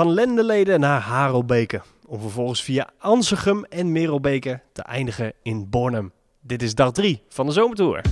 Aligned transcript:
Van 0.00 0.12
Lendeleden 0.12 0.80
naar 0.80 1.00
Harelbeke. 1.00 1.80
Om 2.06 2.20
vervolgens 2.20 2.62
via 2.62 2.90
Ansegem 2.98 3.64
en 3.64 3.92
Merelbeke 3.92 4.60
te 4.72 4.82
eindigen 4.82 5.32
in 5.42 5.70
Bornem. 5.70 6.12
Dit 6.40 6.62
is 6.62 6.74
dag 6.74 6.92
3 6.92 7.22
van 7.28 7.46
de 7.46 7.52
zomertour. 7.52 8.02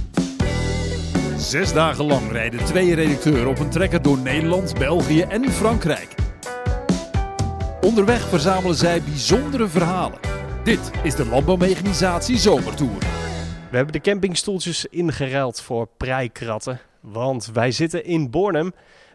Zes 1.36 1.72
dagen 1.72 2.04
lang 2.04 2.30
rijden 2.32 2.64
twee 2.64 2.94
redacteuren 2.94 3.46
op 3.46 3.58
een 3.58 3.70
trekker 3.70 4.02
door 4.02 4.18
Nederland, 4.18 4.78
België 4.78 5.20
en 5.20 5.50
Frankrijk. 5.50 6.14
Onderweg 7.80 8.28
verzamelen 8.28 8.76
zij 8.76 9.02
bijzondere 9.02 9.68
verhalen. 9.68 10.18
Dit 10.64 10.90
is 11.02 11.14
de 11.14 11.26
Landbouwmechanisatie 11.26 12.36
Zomertour. 12.36 12.98
We 13.70 13.76
hebben 13.76 13.92
de 13.92 14.00
campingstoeltjes 14.00 14.86
ingeruild 14.86 15.60
voor 15.60 15.88
preikratten. 15.96 16.80
Want 17.00 17.50
wij 17.52 17.70
zitten 17.70 18.04
in 18.04 18.30
Bornem 18.30 18.72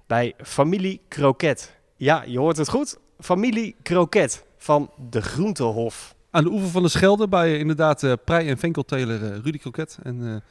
bij 0.07 0.33
Familie 0.37 1.01
Kroket. 1.07 1.81
Ja, 1.95 2.23
je 2.27 2.39
hoort 2.39 2.57
het 2.57 2.69
goed. 2.69 2.97
Familie 3.19 3.75
Kroket 3.81 4.45
van 4.57 4.91
de 5.09 5.21
Groentehof. 5.21 6.15
Aan 6.31 6.43
de 6.43 6.49
oever 6.49 6.70
van 6.70 6.84
de 6.84 6.89
Schelde 6.89 7.27
bij 7.27 7.53
eh, 7.53 7.59
inderdaad 7.59 8.17
prei- 8.23 8.49
en 8.49 8.57
venkelteler 8.57 9.23
eh, 9.23 9.38
Rudy 9.43 9.57
Kroket 9.57 9.98
en 10.03 10.43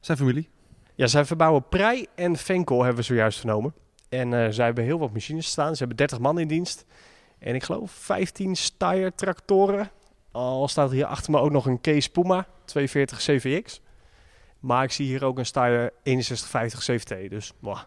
zijn 0.00 0.18
familie. 0.18 0.48
Ja, 0.94 1.06
zij 1.06 1.24
verbouwen 1.24 1.68
prei 1.68 2.06
en 2.14 2.36
venkel, 2.36 2.78
hebben 2.78 2.96
we 2.96 3.02
zojuist 3.02 3.38
vernomen. 3.38 3.74
En 4.08 4.54
zij 4.54 4.64
hebben 4.64 4.84
heel 4.84 4.98
wat 4.98 5.12
machines 5.12 5.46
staan. 5.46 5.72
Ze 5.72 5.78
hebben 5.78 5.96
30 5.96 6.18
man 6.18 6.38
in 6.38 6.48
dienst. 6.48 6.84
En 7.38 7.54
ik 7.54 7.62
geloof 7.62 7.90
15 7.90 8.56
Steyr 8.56 9.14
tractoren. 9.14 9.90
Al 10.32 10.68
staat 10.68 10.88
er 10.88 10.94
hier 10.94 11.06
achter 11.06 11.30
me 11.30 11.38
ook 11.38 11.50
nog 11.50 11.66
een 11.66 11.80
Kees 11.80 12.08
Puma 12.08 12.46
240 12.64 13.18
CVX. 13.18 13.80
Maar 14.60 14.84
ik 14.84 14.92
zie 14.92 15.06
hier 15.06 15.24
ook 15.24 15.38
een 15.38 15.46
Steyr 15.46 15.92
6150 16.02 16.80
CVT. 16.80 17.30
Dus 17.30 17.52
mwah. 17.58 17.80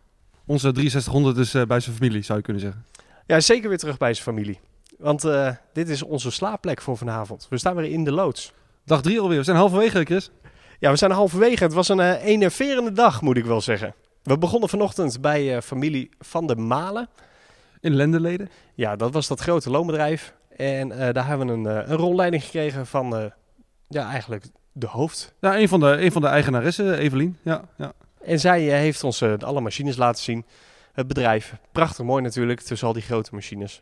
Onze 0.46 0.72
6300 0.74 1.38
is 1.38 1.52
bij 1.68 1.80
zijn 1.80 1.96
familie, 1.96 2.22
zou 2.22 2.38
je 2.38 2.44
kunnen 2.44 2.62
zeggen. 2.62 2.86
Ja, 3.26 3.40
zeker 3.40 3.70
weer 3.70 3.78
terug 3.78 3.98
bij 3.98 4.14
zijn 4.14 4.26
familie. 4.26 4.60
Want 4.98 5.24
eh, 5.24 5.50
dit 5.74 5.90
is 5.90 6.04
onze 6.04 6.32
slaapplek 6.32 6.82
voor 6.82 6.98
vanavond. 6.98 7.48
We 7.50 7.58
staan 7.58 7.76
weer 7.76 7.92
in 7.92 8.04
de 8.04 8.12
loods. 8.12 8.54
Dag 8.86 9.02
drie 9.02 9.20
alweer. 9.20 9.38
We 9.38 9.44
zijn 9.44 9.58
halverwege, 9.58 10.04
Chris. 10.04 10.32
Ja, 10.80 10.92
we 10.92 10.98
zijn 10.98 11.12
halverwege. 11.12 11.64
Het 11.64 11.74
was 11.74 11.90
een 11.90 12.00
eh, 12.00 12.26
enerverende 12.26 12.92
dag, 12.92 13.22
moet 13.22 13.38
ik 13.38 13.46
wel 13.46 13.62
zeggen. 13.62 13.94
We 14.24 14.38
begonnen 14.38 14.70
vanochtend 14.70 15.22
bij 15.22 15.56
eh, 15.56 15.62
familie 15.62 16.10
Van 16.20 16.48
der 16.48 16.60
Malen. 16.60 17.10
In 17.80 17.96
Lendeleden. 17.96 18.50
Ja, 18.74 18.96
dat 18.96 19.14
was 19.14 19.28
dat 19.28 19.40
grote 19.40 19.70
loonbedrijf. 19.70 20.34
En 20.58 20.90
daar 20.90 21.28
hebben 21.28 21.48
we 21.48 21.54
een, 21.54 21.92
een 21.92 21.98
rolleiding 21.98 22.44
gekregen 22.44 22.88
van, 22.88 23.32
ja, 23.88 24.10
eigenlijk 24.10 24.46
de 24.72 24.88
hoofd. 24.88 25.34
Ja, 25.40 25.58
een 25.58 25.68
van 25.68 25.80
de, 25.80 26.02
een 26.02 26.12
van 26.12 26.22
de 26.22 26.28
eigenaressen, 26.28 26.98
Evelien. 26.98 27.38
Ja, 27.42 27.62
ja. 27.78 27.94
En 28.22 28.40
zij 28.40 28.62
heeft 28.62 29.04
ons 29.04 29.24
alle 29.24 29.62
machines 29.62 29.98
laten 29.98 30.24
zien. 30.24 30.46
Het 30.94 31.08
bedrijf, 31.08 31.56
prachtig 31.72 32.06
mooi 32.06 32.22
natuurlijk, 32.22 32.60
tussen 32.60 32.88
al 32.88 32.94
die 32.94 33.02
grote 33.02 33.30
machines. 33.34 33.82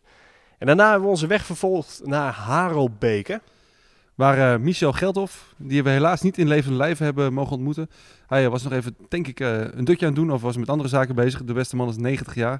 En 0.57 0.67
daarna 0.67 0.83
hebben 0.83 1.03
we 1.03 1.09
onze 1.09 1.27
weg 1.27 1.45
vervolgd 1.45 2.01
naar 2.03 2.33
Harelbeke. 2.33 3.41
Waar 4.15 4.53
eh, 4.53 4.59
Michel 4.59 4.91
Geldhoff, 4.91 5.53
die 5.57 5.83
we 5.83 5.89
helaas 5.89 6.21
niet 6.21 6.37
in 6.37 6.47
levende 6.47 6.77
lijven 6.77 7.05
hebben 7.05 7.33
mogen 7.33 7.55
ontmoeten. 7.55 7.89
Hij 8.27 8.43
eh, 8.43 8.49
was 8.51 8.63
nog 8.63 8.73
even, 8.73 8.95
denk 9.09 9.27
ik, 9.27 9.39
eh, 9.39 9.59
een 9.59 9.83
dutje 9.83 10.05
aan 10.05 10.11
het 10.11 10.21
doen 10.21 10.31
of 10.31 10.41
was 10.41 10.57
met 10.57 10.69
andere 10.69 10.89
zaken 10.89 11.15
bezig. 11.15 11.43
De 11.43 11.53
beste 11.53 11.75
man 11.75 11.89
is 11.89 11.97
90 11.97 12.35
jaar. 12.35 12.59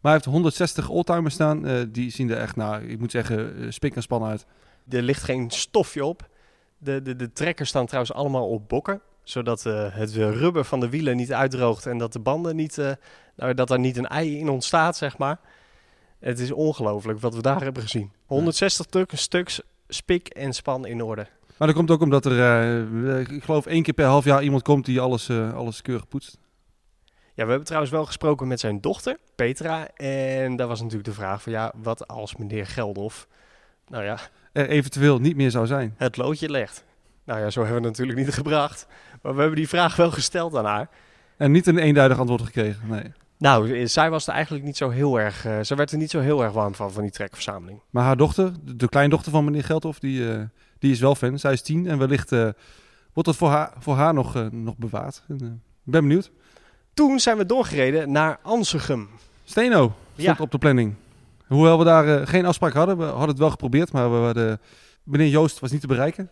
Maar 0.00 0.12
hij 0.12 0.12
heeft 0.12 0.24
160 0.24 0.88
oldtimers 0.88 1.34
staan. 1.34 1.88
Die 1.92 2.10
zien 2.10 2.30
er 2.30 2.36
echt, 2.36 2.56
nou, 2.56 2.82
ik 2.82 2.98
moet 2.98 3.10
zeggen, 3.10 3.72
spik 3.72 3.96
en 3.96 4.02
span 4.02 4.24
uit. 4.24 4.46
Er 4.88 5.02
ligt 5.02 5.22
geen 5.22 5.50
stofje 5.50 6.04
op. 6.04 6.28
De, 6.78 7.02
de, 7.02 7.16
de 7.16 7.32
trekkers 7.32 7.68
staan 7.68 7.86
trouwens 7.86 8.14
allemaal 8.14 8.48
op 8.48 8.68
bokken. 8.68 9.00
Zodat 9.30 9.66
eh, 9.66 9.86
het 9.94 10.14
rubber 10.14 10.64
van 10.64 10.80
de 10.80 10.88
wielen 10.88 11.16
niet 11.16 11.32
uitdroogt 11.32 11.86
en 11.86 11.98
dat 11.98 12.12
de 12.12 12.18
banden 12.18 12.56
niet, 12.56 12.78
eh, 12.78 12.90
nou, 13.36 13.54
dat 13.54 13.70
er 13.70 13.78
niet 13.78 13.96
een 13.96 14.06
ei 14.08 14.38
in 14.38 14.48
ontstaat, 14.48 14.96
zeg 14.96 15.18
maar. 15.18 15.40
Het 16.18 16.38
is 16.38 16.52
ongelooflijk 16.52 17.20
wat 17.20 17.34
we 17.34 17.42
daar 17.42 17.62
hebben 17.62 17.82
gezien. 17.82 18.12
160 18.26 18.86
tuk- 18.86 19.10
stuks 19.14 19.60
spik 19.88 20.28
en 20.28 20.52
span 20.52 20.86
in 20.86 21.02
orde. 21.02 21.26
Maar 21.56 21.68
dat 21.68 21.76
komt 21.76 21.90
ook 21.90 22.00
omdat 22.00 22.24
er, 22.24 22.40
eh, 22.40 23.18
ik 23.20 23.44
geloof, 23.44 23.66
één 23.66 23.82
keer 23.82 23.94
per 23.94 24.06
half 24.06 24.24
jaar 24.24 24.42
iemand 24.42 24.62
komt 24.62 24.84
die 24.84 25.00
alles, 25.00 25.30
alles 25.30 25.82
keurig 25.82 26.08
poetst. 26.08 26.38
Ja, 27.34 27.42
we 27.44 27.48
hebben 27.48 27.64
trouwens 27.64 27.92
wel 27.92 28.06
gesproken 28.06 28.48
met 28.48 28.60
zijn 28.60 28.80
dochter, 28.80 29.16
Petra. 29.34 29.88
En 29.94 30.56
daar 30.56 30.66
was 30.68 30.78
natuurlijk 30.80 31.08
de 31.08 31.14
vraag 31.14 31.42
van 31.42 31.52
ja, 31.52 31.72
wat 31.82 32.08
als 32.08 32.36
meneer 32.36 32.66
Geldof, 32.66 33.28
nou 33.88 34.04
ja, 34.04 34.18
Er 34.52 34.68
eventueel 34.68 35.18
niet 35.18 35.36
meer 35.36 35.50
zou 35.50 35.66
zijn. 35.66 35.94
het 35.96 36.16
loodje 36.16 36.50
legt. 36.50 36.84
Nou 37.24 37.40
ja, 37.40 37.50
zo 37.50 37.60
hebben 37.62 37.80
we 37.82 37.88
het 37.88 37.98
natuurlijk 37.98 38.26
niet 38.26 38.36
gebracht. 38.42 38.86
Maar 39.22 39.34
we 39.34 39.40
hebben 39.40 39.58
die 39.58 39.68
vraag 39.68 39.96
wel 39.96 40.10
gesteld 40.10 40.56
aan 40.56 40.64
haar. 40.64 40.88
En 41.36 41.50
niet 41.50 41.66
een 41.66 41.78
eenduidig 41.78 42.18
antwoord 42.18 42.42
gekregen, 42.42 42.88
nee. 42.88 43.12
Nou, 43.38 43.78
eh, 43.80 43.86
zij 43.86 44.10
was 44.10 44.26
er 44.26 44.32
eigenlijk 44.34 44.64
niet 44.64 44.76
zo 44.76 44.88
heel 44.90 45.20
erg. 45.20 45.40
ze 45.62 45.74
werd 45.74 45.90
er 45.90 45.98
niet 45.98 46.10
zo 46.10 46.20
heel 46.20 46.42
erg 46.42 46.52
warm 46.52 46.74
van, 46.74 46.92
van 46.92 47.02
die 47.02 47.10
trekverzameling. 47.10 47.80
Maar 47.90 48.04
haar 48.04 48.16
dochter, 48.16 48.52
de, 48.62 48.88
kleindochter 48.88 49.32
van 49.32 49.44
meneer 49.44 49.64
Geldhoff, 49.64 49.98
die, 49.98 50.32
eh, 50.32 50.40
die 50.78 50.92
is 50.92 51.00
wel 51.00 51.14
fan. 51.14 51.38
Zij 51.38 51.52
is 51.52 51.62
tien 51.62 51.86
en 51.86 51.98
wellicht 51.98 52.30
wordt 52.30 53.28
dat 53.28 53.36
voor 53.36 53.48
haar, 53.48 53.72
voor 53.78 53.94
haar 53.94 54.14
nog, 54.14 54.50
nog 54.50 54.76
bewaard. 54.76 55.22
Ik 55.28 55.38
ben 55.82 56.00
benieuwd. 56.02 56.30
Toen 56.94 57.18
zijn 57.20 57.36
we 57.36 57.46
doorgereden 57.46 58.12
naar 58.12 58.38
Ansegem. 58.42 59.08
Steno 59.44 59.94
stond 60.16 60.36
Ja. 60.38 60.44
op 60.44 60.50
de 60.50 60.58
planning. 60.58 60.94
Hoewel 61.46 61.78
we 61.78 61.84
daar 61.84 62.26
geen 62.26 62.46
afspraak 62.46 62.72
hadden. 62.72 62.96
We 62.96 63.04
hadden 63.04 63.28
het 63.28 63.38
wel 63.38 63.50
geprobeerd, 63.50 63.92
maar 63.92 64.10
we 64.10 64.16
hadden, 64.16 64.60
meneer 65.02 65.28
Joost 65.28 65.58
was 65.58 65.70
niet 65.70 65.80
te 65.80 65.86
bereiken. 65.86 66.30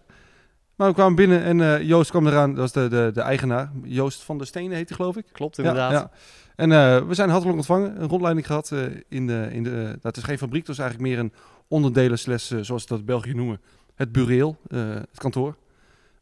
Maar 0.79 0.89
we 0.89 0.95
kwamen 0.95 1.15
binnen 1.15 1.43
en 1.43 1.61
eh, 1.61 1.83
Joost 1.83 2.11
kwam 2.11 2.27
eraan. 2.27 2.51
Dat 2.51 2.59
was 2.59 2.73
de, 2.73 2.89
de, 2.89 3.11
de 3.15 3.21
eigenaar. 3.21 3.71
Joost 3.83 4.23
van 4.23 4.39
der 4.39 4.47
Stenen 4.47 4.77
heet 4.77 4.89
hij, 4.89 4.97
geloof 4.97 5.17
ik. 5.17 5.25
Klopt 5.33 5.59
inderdaad. 5.59 5.93
Ja, 5.93 5.99
ja. 5.99 6.11
En 6.57 6.73
eh, 6.73 7.07
we 7.07 7.15
zijn 7.15 7.29
hartelijk 7.29 7.57
ontvangen. 7.57 8.03
Een 8.03 8.09
rondleiding 8.09 8.47
gehad 8.47 8.73
eh, 8.73 8.83
in 9.09 9.27
de... 9.27 9.49
In 9.53 9.63
de 9.63 9.99
het 10.03 10.17
is 10.17 10.23
geen 10.23 10.39
fabriek, 10.39 10.67
het 10.67 10.77
is 10.77 10.79
eigenlijk 10.79 11.11
meer 11.11 11.19
een 11.19 11.33
onderdelen 11.69 12.19
slash, 12.19 12.53
zoals 12.61 12.83
ze 12.83 12.89
dat 12.89 13.05
België 13.05 13.35
noemen, 13.35 13.61
het 13.95 14.13
bureel, 14.13 14.57
het 14.69 15.19
kantoor. 15.19 15.57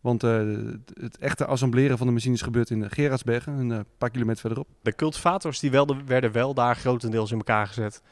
Want 0.07 0.23
eh, 0.23 0.41
het 1.01 1.19
echte 1.19 1.47
assembleren 1.47 1.99
van 1.99 2.07
de 2.07 2.13
machines 2.13 2.43
gebeurt 2.43 2.71
in 2.71 2.91
Gerardsbergen, 2.91 3.53
een 3.53 3.73
eh, 3.73 3.79
paar 3.99 4.11
kilometer 4.11 4.41
verderop. 4.41 4.69
De 4.83 4.95
cultivators 4.95 5.61
die 5.61 5.71
wel, 5.71 5.97
werden 6.07 6.33
wel 6.33 6.55
daar 6.55 6.77
grotendeels 6.77 7.31
in 7.31 7.37
elkaar 7.37 7.67
gezet. 7.67 8.03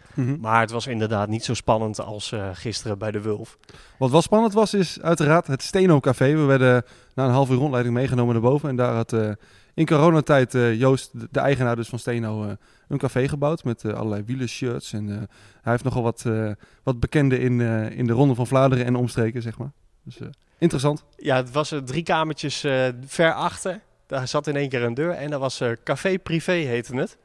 Maar 0.41 0.61
het 0.61 0.71
was 0.71 0.87
inderdaad 0.87 1.29
niet 1.29 1.45
zo 1.45 1.55
spannend 1.55 2.01
als 2.01 2.33
eh, 2.33 2.49
gisteren 2.53 2.99
bij 2.99 3.11
de 3.11 3.21
Wulf. 3.21 3.59
Wat 3.99 4.11
wel 4.11 4.23
spannend 4.23 4.53
was, 4.53 4.75
is 4.75 5.01
uiteraard 5.01 5.47
het 5.47 5.63
Steno 5.63 6.01
Café. 6.01 6.37
We 6.37 6.45
werden 6.45 6.85
na 7.15 7.25
een 7.25 7.31
half 7.31 7.51
uur 7.51 7.57
rondleiding 7.57 7.95
meegenomen 7.95 8.33
naar 8.33 8.43
boven. 8.43 8.69
En 8.69 8.77
daar 8.77 8.95
had 8.95 9.13
eh, 9.13 9.31
in 9.75 9.87
coronatijd 9.87 10.55
eh, 10.55 10.79
Joost, 10.79 11.33
de, 11.33 11.41
eigenaar 11.41 11.77
dus 11.77 11.89
van 11.89 11.99
Steno, 11.99 12.45
eh, 12.45 12.53
een 12.89 12.99
café 12.99 13.29
gebouwd 13.29 13.65
met 13.65 13.85
eh, 13.85 13.93
allerlei 13.93 14.23
wielershirts. 14.27 14.93
En 14.93 15.11
eh, 15.11 15.17
hij 15.63 15.73
heeft 15.73 15.85
nogal 15.85 16.03
wat, 16.03 16.25
eh, 16.27 16.51
wat 16.83 17.01
bekenden 17.01 17.41
in, 17.41 17.61
eh, 17.61 17.99
in 17.99 18.07
de 18.07 18.13
Ronde 18.13 18.35
van 18.35 18.47
Vlaanderen 18.47 18.85
en 18.85 18.97
omstreken, 18.97 19.43
zeg 19.43 19.59
maar. 19.59 19.73
Dus 20.05 20.21
eh, 20.21 20.29
interessant. 20.59 21.05
Ja, 21.17 21.37
het 21.37 21.51
was 21.51 21.73
eh, 21.73 21.79
drie 21.79 22.03
kamertjes 22.03 22.65
eh, 22.65 22.89
ver 23.07 23.33
achter. 23.33 23.81
Daar 24.07 24.29
zat 24.29 24.47
in 24.47 24.57
één 24.57 24.69
keer 24.69 24.83
een 24.83 24.95
deur 24.95 25.11
en 25.11 25.31
dat 25.31 25.41
was 25.41 25.61
eh, 25.61 25.71
Café 25.85 26.19
Privé 26.19 26.53
heette 26.53 26.97
het. 26.97 27.19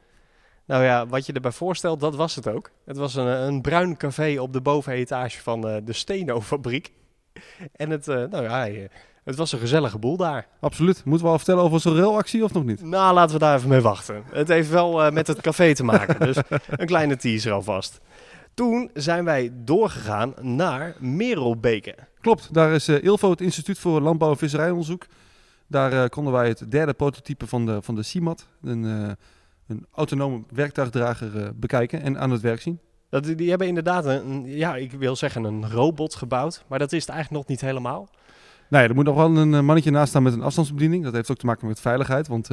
Nou 0.69 0.83
ja, 0.83 1.07
wat 1.07 1.25
je 1.25 1.33
erbij 1.33 1.51
voorstelt, 1.51 1.99
dat 1.99 2.15
was 2.15 2.35
het 2.35 2.47
ook. 2.47 2.71
Het 2.85 2.97
was 2.97 3.15
een, 3.15 3.27
een 3.27 3.61
bruin 3.61 3.97
café 3.97 4.39
op 4.39 4.53
de 4.53 4.61
bovenetage 4.61 5.41
van 5.41 5.67
eh, 5.67 5.75
de 5.83 5.93
Steno-fabriek. 5.93 6.91
En 7.75 7.89
het, 7.89 8.07
eh, 8.07 8.15
nou 8.15 8.43
ja, 8.43 8.87
het 9.23 9.35
was 9.35 9.51
een 9.51 9.59
gezellige 9.59 9.97
boel 9.97 10.17
daar. 10.17 10.47
Absoluut. 10.59 11.05
Moeten 11.05 11.25
we 11.25 11.31
al 11.31 11.37
vertellen 11.37 11.63
over 11.63 11.79
zo'n 11.79 11.95
railactie 11.95 12.43
of 12.43 12.53
nog 12.53 12.63
niet? 12.63 12.81
Nou, 12.81 13.13
laten 13.13 13.33
we 13.33 13.39
daar 13.39 13.57
even 13.57 13.69
mee 13.69 13.81
wachten. 13.81 14.23
Het 14.31 14.47
heeft 14.47 14.69
wel 14.69 15.03
eh, 15.03 15.11
met 15.11 15.27
het 15.27 15.41
café 15.41 15.73
te 15.73 15.83
maken, 15.83 16.19
dus 16.33 16.37
een 16.69 16.85
kleine 16.85 17.15
teaser 17.15 17.51
alvast. 17.51 17.99
Toen 18.53 18.89
zijn 18.93 19.25
wij 19.25 19.51
doorgegaan 19.53 20.33
naar 20.41 20.95
Merelbeke. 20.99 21.95
Klopt, 22.21 22.53
daar 22.53 22.71
is 22.71 22.87
eh, 22.87 23.03
ILFO, 23.03 23.29
het 23.29 23.41
Instituut 23.41 23.79
voor 23.79 24.01
Landbouw 24.01 24.29
en 24.29 24.37
Visserijonderzoek. 24.37 25.05
Daar 25.67 25.93
eh, 25.93 26.09
konden 26.09 26.33
wij 26.33 26.47
het 26.47 26.71
derde 26.71 26.93
prototype 26.93 27.47
van 27.47 27.65
de, 27.65 27.81
van 27.81 27.95
de 27.95 28.03
CIMAT, 28.03 28.47
een, 28.61 28.85
eh, 28.85 29.11
een 29.67 29.85
autonome 29.91 30.43
werktuigdrager, 30.53 31.51
bekijken 31.55 32.01
en 32.01 32.19
aan 32.19 32.31
het 32.31 32.41
werk 32.41 32.61
zien. 32.61 32.79
Dat, 33.09 33.23
die 33.23 33.49
hebben 33.49 33.67
inderdaad 33.67 34.05
een, 34.05 34.43
ja, 34.45 34.75
ik 34.75 34.91
wil 34.91 35.15
zeggen 35.15 35.43
een 35.43 35.71
robot 35.71 36.15
gebouwd, 36.15 36.63
maar 36.67 36.79
dat 36.79 36.91
is 36.91 37.01
het 37.01 37.09
eigenlijk 37.09 37.41
nog 37.41 37.49
niet 37.49 37.61
helemaal. 37.61 38.09
Ja, 38.69 38.81
er 38.81 38.95
moet 38.95 39.05
nog 39.05 39.15
wel 39.15 39.37
een 39.37 39.65
mannetje 39.65 39.91
naast 39.91 40.09
staan 40.09 40.23
met 40.23 40.33
een 40.33 40.41
afstandsbediening. 40.41 41.03
Dat 41.03 41.13
heeft 41.13 41.31
ook 41.31 41.37
te 41.37 41.45
maken 41.45 41.67
met 41.67 41.79
veiligheid, 41.79 42.27
want 42.27 42.47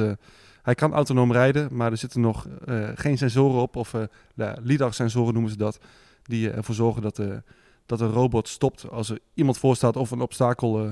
hij 0.61 0.75
kan 0.75 0.93
autonoom 0.93 1.31
rijden, 1.31 1.67
maar 1.71 1.91
er 1.91 1.97
zitten 1.97 2.21
nog 2.21 2.47
geen 2.95 3.17
sensoren 3.17 3.61
op, 3.61 3.75
of 3.75 3.93
ja, 4.35 4.55
LIDAR-sensoren 4.63 5.33
noemen 5.33 5.51
ze 5.51 5.57
dat, 5.57 5.79
die 6.27 6.51
ervoor 6.51 6.75
zorgen 6.75 7.01
dat, 7.01 7.19
eh, 7.19 7.27
dat 7.87 8.01
een 8.01 8.11
robot 8.11 8.47
stopt 8.47 8.89
als 8.89 9.09
er 9.09 9.19
iemand 9.33 9.57
voor 9.57 9.75
staat 9.75 9.95
of 9.95 10.11
een 10.11 10.21
obstakel 10.21 10.83
eh 10.83 10.91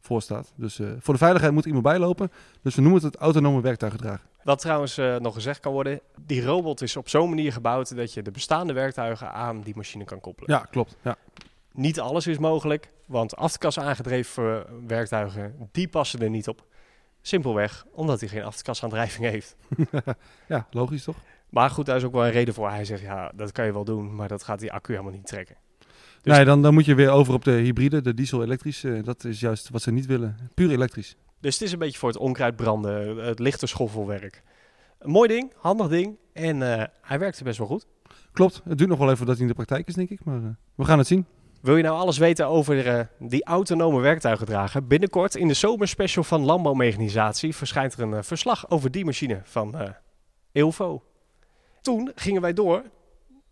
voor 0.00 0.22
staat. 0.22 0.52
Dus 0.56 0.78
eh, 0.78 0.88
voor 0.98 1.14
de 1.14 1.20
veiligheid 1.20 1.52
moet 1.52 1.64
iemand 1.64 1.84
bijlopen, 1.84 2.30
dus 2.62 2.74
we 2.74 2.80
noemen 2.80 3.02
het 3.02 3.12
het 3.12 3.22
autonome 3.22 3.60
werktuigendrager. 3.60 4.26
Wat 4.42 4.58
trouwens 4.58 4.98
eh, 4.98 5.16
nog 5.16 5.34
gezegd 5.34 5.60
kan 5.60 5.72
worden, 5.72 6.00
die 6.20 6.44
robot 6.44 6.82
is 6.82 6.96
op 6.96 7.08
zo'n 7.08 7.28
manier 7.28 7.52
gebouwd 7.52 7.96
dat 7.96 8.14
je 8.14 8.22
de 8.22 8.30
bestaande 8.30 8.72
werktuigen 8.72 9.32
aan 9.32 9.60
die 9.60 9.76
machine 9.76 10.04
kan 10.04 10.20
koppelen. 10.20 10.50
Ja, 10.50 10.66
klopt. 10.70 10.96
Ja. 11.02 11.16
Niet 11.72 12.00
alles 12.00 12.26
is 12.26 12.38
mogelijk, 12.38 12.92
want 13.06 13.36
afterkas 13.36 13.78
aangedreven 13.78 14.64
werktuigen, 14.86 15.68
die 15.72 15.88
passen 15.88 16.20
er 16.20 16.30
niet 16.30 16.48
op. 16.48 16.64
Simpelweg 17.22 17.86
omdat 17.92 18.20
hij 18.20 18.28
geen 18.28 18.44
afterkasaandrijving 18.44 19.30
heeft. 19.30 19.56
ja, 20.48 20.66
logisch 20.70 21.04
toch? 21.04 21.16
Maar 21.48 21.70
goed, 21.70 21.86
daar 21.86 21.96
is 21.96 22.04
ook 22.04 22.12
wel 22.12 22.24
een 22.24 22.30
reden 22.30 22.54
voor. 22.54 22.70
Hij 22.70 22.84
zegt, 22.84 23.02
ja, 23.02 23.32
dat 23.34 23.52
kan 23.52 23.64
je 23.64 23.72
wel 23.72 23.84
doen, 23.84 24.14
maar 24.14 24.28
dat 24.28 24.42
gaat 24.42 24.60
die 24.60 24.72
accu 24.72 24.92
helemaal 24.92 25.12
niet 25.12 25.26
trekken. 25.26 25.56
Dus- 26.22 26.36
Nee, 26.36 26.44
dan, 26.44 26.62
dan 26.62 26.74
moet 26.74 26.84
je 26.84 26.94
weer 26.94 27.10
over 27.10 27.34
op 27.34 27.44
de 27.44 27.50
hybride, 27.50 28.00
de 28.02 28.14
diesel-elektrisch. 28.14 28.84
eh, 28.84 29.02
dat 29.04 29.24
is 29.24 29.40
juist 29.40 29.68
wat 29.70 29.82
ze 29.82 29.90
niet 29.92 30.06
willen. 30.06 30.36
Puur 30.54 30.70
elektrisch. 30.70 31.16
Dus 31.40 31.54
het 31.54 31.62
is 31.62 31.72
een 31.72 31.78
beetje 31.78 31.98
voor 31.98 32.08
het 32.08 32.18
onkruid 32.18 32.56
branden, 32.56 33.16
het 33.16 33.38
lichte 33.38 33.66
schoffelwerk. 33.66 34.42
Een 34.98 35.10
mooi 35.10 35.28
ding, 35.28 35.52
handig 35.56 35.88
ding. 35.88 36.16
En 36.32 36.62
eh, 36.78 36.84
hij 37.02 37.18
werkte 37.18 37.44
best 37.44 37.58
wel 37.58 37.66
goed. 37.66 37.86
Klopt, 38.32 38.60
het 38.64 38.78
duurt 38.78 38.90
nog 38.90 38.98
wel 38.98 39.10
even 39.10 39.26
dat 39.26 39.34
hij 39.34 39.42
in 39.42 39.48
de 39.48 39.54
praktijk 39.54 39.88
is, 39.88 39.94
denk 39.94 40.10
ik. 40.10 40.24
Maar 40.24 40.36
eh, 40.42 40.48
we 40.74 40.84
gaan 40.84 40.98
het 40.98 41.06
zien. 41.06 41.26
Wil 41.60 41.76
je 41.76 41.82
nou 41.82 41.98
alles 41.98 42.18
weten 42.18 42.46
over 42.46 42.86
eh, 42.86 43.04
die 43.18 43.44
autonome 43.44 44.00
werktuigendrager? 44.00 44.86
Binnenkort 44.86 45.34
in 45.34 45.48
de 45.48 45.54
zomerspecial 45.54 46.24
van 46.24 46.44
Landbouwmechanisatie 46.44 47.54
verschijnt 47.54 47.92
er 47.92 48.00
een 48.02 48.14
eh, 48.14 48.22
verslag 48.22 48.70
over 48.70 48.90
die 48.90 49.04
machine 49.04 49.40
van 49.44 49.78
eh 49.78 49.90
Eilvo. 50.52 51.02
Toen 51.80 52.12
gingen 52.14 52.42
wij 52.42 52.52
door. 52.52 52.82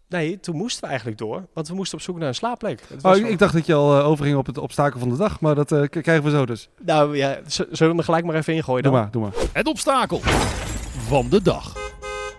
Nee, 0.09 0.41
toen 0.41 0.57
moesten 0.57 0.81
we 0.83 0.87
eigenlijk 0.89 1.19
door, 1.19 1.47
want 1.53 1.69
we 1.69 1.75
moesten 1.75 1.99
op 1.99 2.05
zoek 2.05 2.19
naar 2.19 2.29
een 2.29 2.35
slaapplek. 2.35 2.81
Oh, 3.03 3.17
ik, 3.17 3.23
wel- 3.27 3.37
dacht 3.37 3.53
dat 3.53 3.67
je 3.67 3.75
al 3.75 3.99
eh, 3.99 4.07
overging 4.07 4.37
op 4.37 4.47
het 4.47 4.59
obstakel 4.59 5.01
van 5.01 5.09
de 5.09 5.17
dag, 5.17 5.41
maar 5.41 5.55
dat 5.55 5.73
eh, 5.73 5.83
k- 5.83 5.91
krijgen 6.03 6.23
we 6.25 6.31
zo 6.31 6.47
dus. 6.47 6.69
Nou 6.85 7.17
ja, 7.17 7.39
z- 7.47 7.55
zullen 7.57 7.69
we 7.79 7.85
hem 7.85 7.99
er 7.99 8.05
gelijk 8.05 8.25
maar 8.25 8.35
even 8.35 8.55
ingooien 8.55 8.83
Doe 8.83 8.93
dan? 8.93 9.01
maar, 9.01 9.11
doe 9.11 9.23
maar. 9.23 9.33
Het 9.53 9.67
obstakel 9.67 10.19
van 11.09 11.29
de 11.29 11.43
dag. 11.43 11.77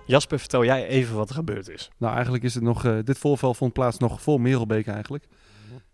Jasper, 0.06 0.40
vertel 0.40 0.66
jij 0.66 0.88
even 0.88 1.16
wat 1.16 1.30
er 1.30 1.36
gebeurd 1.36 1.70
is. 1.70 1.90
Nou, 1.98 2.14
eigenlijk 2.14 2.44
is 2.44 2.54
het 2.54 2.64
nog, 2.64 2.86
eh, 2.86 2.98
dit 3.04 3.18
voorval 3.18 3.54
vond 3.54 3.74
plaats 3.74 3.98
nog 3.98 4.22
voor 4.22 4.42
Merelbeek 4.42 4.88
eigenlijk. 4.88 5.26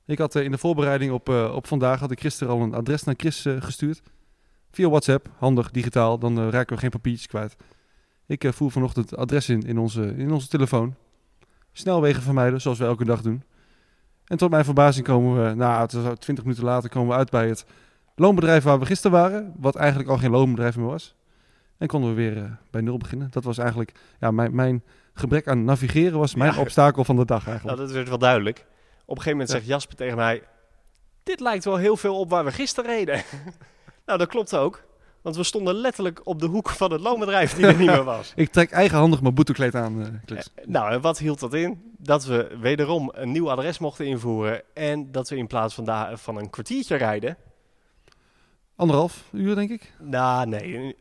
Ik 0.06 0.18
had 0.18 0.36
eh, 0.36 0.44
in 0.44 0.52
de 0.52 0.58
voorbereiding 0.58 1.12
op, 1.12 1.30
eh, 1.30 1.52
op 1.56 1.68
vandaag, 1.68 2.00
had 2.00 2.12
ik 2.12 2.20
gisteren 2.22 2.54
al 2.54 2.62
een 2.62 2.74
adres 2.74 3.04
naar 3.04 3.16
Chris 3.18 3.46
gestuurd. 3.60 4.02
Via 4.72 4.90
WhatsApp, 4.90 5.28
handig, 5.38 5.72
digitaal, 5.72 6.18
dan 6.20 6.50
raken 6.50 6.76
we 6.76 6.82
geen 6.82 6.90
papiertjes 6.90 7.28
kwijt. 7.28 7.56
Ik 8.28 8.44
eh, 8.44 8.52
voer 8.52 8.72
vanochtend 8.72 9.10
het 9.10 9.20
adres 9.20 9.50
in 9.50 9.62
in 9.62 9.78
onze, 9.78 10.14
in 10.18 10.32
onze 10.32 10.48
telefoon. 10.48 10.96
Snelwegen 11.78 12.22
vermijden, 12.22 12.62
zoals 12.62 12.78
we 12.78 12.86
elke 12.86 13.06
dag 13.06 13.22
doen. 13.22 13.44
En 14.26 14.38
tot 14.38 14.50
mijn 14.50 14.66
verbazing 14.66 15.06
komen 15.06 15.44
we, 15.50 15.54
nou, 15.56 15.82
het 15.82 15.94
was 15.94 16.20
20 16.20 16.44
minuten 16.44 16.66
later, 16.66 16.90
komen 16.90 17.10
we 17.10 17.16
uit 17.16 17.30
bij 17.30 17.48
het 17.48 17.66
loonbedrijf 18.16 18.64
waar 18.64 18.80
we 18.80 18.86
gisteren 18.86 19.18
waren. 19.20 19.54
Wat 19.58 19.76
eigenlijk 19.76 20.10
al 20.10 20.18
geen 20.18 20.32
loonbedrijf 20.32 20.76
meer 20.78 20.86
was. 20.86 21.16
En 21.78 21.88
konden 21.88 22.10
we 22.10 22.16
weer 22.16 22.38
eh, 22.38 22.52
bij 22.72 22.82
nul 22.82 22.98
beginnen. 22.98 23.28
Dat 23.32 23.44
was 23.44 23.58
eigenlijk 23.58 23.92
ja, 24.20 24.32
mijn, 24.32 24.56
mijn 24.56 24.84
gebrek 25.14 25.48
aan 25.48 25.64
navigeren 25.66 26.20
was 26.20 26.36
mijn 26.36 26.54
Ja. 26.54 26.60
obstakel 26.60 27.04
van 27.04 27.16
de 27.16 27.26
dag 27.26 27.48
eigenlijk. 27.48 27.78
Nou, 27.78 27.88
dat 27.88 27.96
werd 27.96 28.10
wel 28.10 28.18
duidelijk. 28.18 28.58
Op 29.06 29.18
een 29.18 29.24
gegeven 29.24 29.32
moment 29.32 29.50
Ja. 29.50 29.56
zegt 29.56 29.68
Jasper 29.68 29.96
tegen 29.96 30.16
mij... 30.16 30.44
Dit 31.24 31.40
lijkt 31.40 31.66
wel 31.66 31.76
heel 31.78 31.98
veel 31.98 32.20
op 32.20 32.30
waar 32.30 32.46
we 32.46 32.52
gisteren 32.52 32.90
reden. 32.92 33.22
nou, 34.06 34.20
dat 34.20 34.28
klopt 34.28 34.56
ook. 34.56 34.84
Want 35.26 35.38
we 35.38 35.44
stonden 35.44 35.76
letterlijk 35.76 36.22
op 36.24 36.40
de 36.40 36.46
hoek 36.46 36.70
van 36.70 36.92
het 36.92 37.02
loonbedrijf 37.02 37.54
die 37.54 37.66
er 37.66 37.78
niet 37.78 37.90
meer 37.90 38.04
was. 38.04 38.34
Ik 38.36 38.52
trek 38.52 38.72
eigenhandig 38.72 39.22
mijn 39.22 39.34
boetekleed 39.34 39.76
aan, 39.76 40.22
eh. 40.28 40.38
Eh, 40.38 40.44
Nou, 40.66 40.92
en 40.92 41.02
wat 41.02 41.18
hield 41.18 41.40
dat 41.40 41.54
in? 41.54 41.94
Dat 41.98 42.26
we 42.26 42.58
wederom 42.60 43.12
een 43.14 43.32
nieuw 43.32 43.52
adres 43.52 43.80
mochten 43.80 44.06
invoeren. 44.06 44.62
En 44.74 45.12
dat 45.12 45.30
we 45.30 45.36
in 45.36 45.48
plaats 45.48 45.74
van, 45.74 45.86
daar, 45.86 46.18
van 46.18 46.38
een 46.38 46.50
kwartiertje 46.50 46.96
rijden... 46.96 47.38
Anderhalf 48.76 49.24
uur, 49.32 49.56
denk 49.56 49.70
ik? 49.70 49.94
Nou, 50.00 50.48
nee, 50.48 50.78
een, 50.78 50.96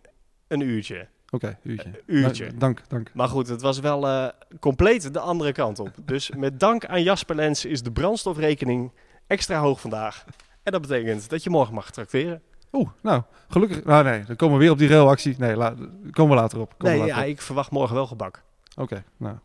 een 0.49 0.61
uurtje. 0.61 1.09
Oké, 1.31 1.59
uurtje. 1.62 2.03
uurtje. 2.06 2.44
Nou, 2.44 2.59
dank, 2.59 2.82
dank. 2.88 3.11
Maar 3.15 3.29
goed, 3.29 3.49
het 3.49 3.62
was 3.62 3.79
wel 3.79 4.09
eh, 4.09 4.29
compleet 4.61 5.12
de 5.12 5.20
andere 5.20 5.53
kant 5.53 5.79
op. 5.79 5.91
Dus 6.06 6.31
met 6.31 6.61
dank 6.61 6.87
aan 6.87 7.03
Jasper 7.03 7.37
Lens 7.37 7.65
is 7.65 7.82
de 7.82 7.93
brandstofrekening 7.93 8.93
extra 9.27 9.59
hoog 9.59 9.81
vandaag. 9.81 10.25
En 10.62 10.73
dat 10.73 10.81
betekent 10.81 11.31
dat 11.31 11.43
je 11.43 11.50
morgen 11.50 11.75
mag 11.75 11.91
trakteren. 11.91 12.43
Oeh, 12.75 12.88
nou, 13.00 13.23
gelukkig. 13.49 13.85
Nou 13.85 14.05
nee, 14.05 14.25
dan 14.25 14.37
komen 14.37 14.56
we 14.56 14.62
weer 14.62 14.73
op 14.73 14.79
die 14.79 14.88
railactie. 14.88 15.35
Nee, 15.38 15.56
la, 15.56 15.75
komen 16.11 16.37
we 16.37 16.43
later 16.43 16.61
op. 16.61 16.75
Komen 16.79 16.99
Nee, 16.99 17.06
ja, 17.06 17.25
ik 17.25 17.41
verwacht 17.41 17.71
morgen 17.71 17.94
wel 17.94 18.06
gebak. 18.06 18.43
Oké, 18.76 19.05
nou, 19.17 19.37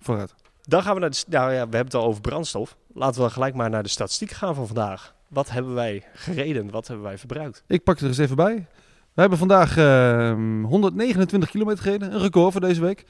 vooruit. 0.00 0.34
Dan 0.62 0.82
gaan 0.82 0.94
we 0.94 1.00
naar 1.00 1.10
de... 1.10 1.24
Nou 1.28 1.52
ja, 1.52 1.68
we 1.68 1.76
hebben 1.76 1.84
het 1.84 1.94
al 1.94 2.04
over 2.04 2.20
brandstof. 2.20 2.76
Laten 2.94 3.22
we 3.22 3.30
gelijk 3.30 3.54
maar 3.54 3.70
naar 3.70 3.82
de 3.82 3.88
statistiek 3.88 4.30
gaan 4.30 4.54
van 4.54 4.66
vandaag. 4.66 5.14
Wat 5.28 5.50
hebben 5.50 5.74
wij 5.74 6.04
gereden? 6.14 6.70
Wat 6.70 6.86
hebben 6.86 7.06
wij 7.06 7.18
verbruikt? 7.18 7.62
Ik 7.66 7.84
pak 7.84 7.98
er 7.98 8.06
eens 8.06 8.18
even 8.18 8.36
bij. 8.36 8.66
We 9.12 9.20
hebben 9.20 9.38
vandaag 9.38 9.76
ehm, 9.76 10.62
129 10.62 11.50
kilometer 11.50 11.82
gereden. 11.82 12.12
Een 12.12 12.20
record 12.20 12.52
voor 12.52 12.60
deze 12.60 12.80
week. 12.80 13.04